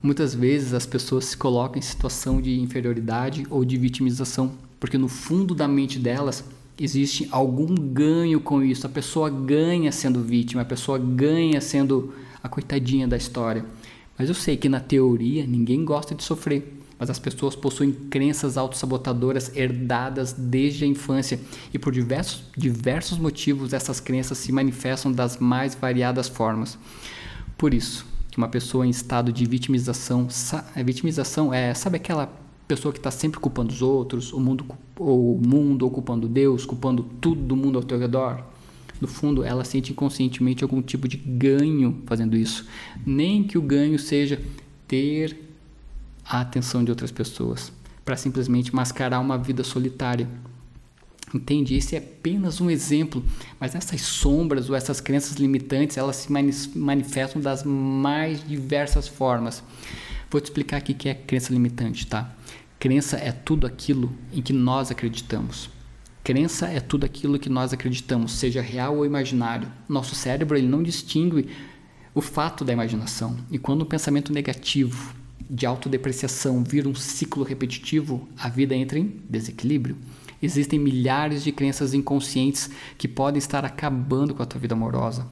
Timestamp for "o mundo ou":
34.32-35.34, 35.34-35.90